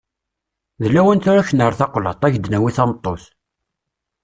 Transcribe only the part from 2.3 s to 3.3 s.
k-d-nawi tameṭṭut.